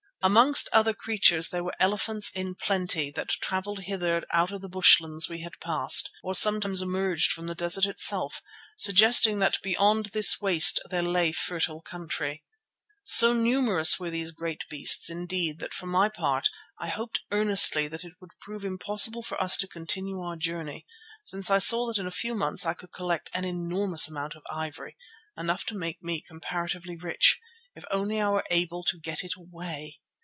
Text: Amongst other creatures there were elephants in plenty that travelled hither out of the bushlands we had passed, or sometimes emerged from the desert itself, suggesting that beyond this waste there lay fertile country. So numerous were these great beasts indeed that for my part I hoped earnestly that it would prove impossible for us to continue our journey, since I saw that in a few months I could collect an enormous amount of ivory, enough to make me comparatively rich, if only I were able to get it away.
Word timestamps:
Amongst 0.23 0.69
other 0.71 0.93
creatures 0.93 1.49
there 1.49 1.63
were 1.63 1.73
elephants 1.79 2.29
in 2.35 2.53
plenty 2.53 3.09
that 3.09 3.29
travelled 3.29 3.85
hither 3.85 4.23
out 4.31 4.51
of 4.51 4.61
the 4.61 4.69
bushlands 4.69 5.27
we 5.27 5.41
had 5.41 5.59
passed, 5.59 6.11
or 6.21 6.35
sometimes 6.35 6.79
emerged 6.79 7.31
from 7.31 7.47
the 7.47 7.55
desert 7.55 7.87
itself, 7.87 8.39
suggesting 8.77 9.39
that 9.39 9.57
beyond 9.63 10.11
this 10.13 10.39
waste 10.39 10.79
there 10.91 11.01
lay 11.01 11.31
fertile 11.31 11.81
country. 11.81 12.43
So 13.03 13.33
numerous 13.33 13.99
were 13.99 14.11
these 14.11 14.29
great 14.29 14.63
beasts 14.69 15.09
indeed 15.09 15.57
that 15.57 15.73
for 15.73 15.87
my 15.87 16.07
part 16.07 16.49
I 16.79 16.89
hoped 16.89 17.21
earnestly 17.31 17.87
that 17.87 18.03
it 18.03 18.13
would 18.21 18.37
prove 18.41 18.63
impossible 18.63 19.23
for 19.23 19.41
us 19.41 19.57
to 19.57 19.67
continue 19.67 20.21
our 20.21 20.35
journey, 20.35 20.85
since 21.23 21.49
I 21.49 21.57
saw 21.57 21.87
that 21.87 21.97
in 21.97 22.05
a 22.05 22.11
few 22.11 22.35
months 22.35 22.63
I 22.63 22.75
could 22.75 22.91
collect 22.93 23.31
an 23.33 23.43
enormous 23.43 24.07
amount 24.07 24.35
of 24.35 24.43
ivory, 24.51 24.95
enough 25.35 25.65
to 25.65 25.75
make 25.75 26.03
me 26.03 26.21
comparatively 26.21 26.95
rich, 26.95 27.41
if 27.73 27.83
only 27.89 28.21
I 28.21 28.29
were 28.29 28.45
able 28.51 28.83
to 28.83 28.99
get 28.99 29.23
it 29.23 29.33
away. 29.35 29.99